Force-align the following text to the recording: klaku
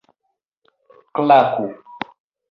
klaku 1.13 1.67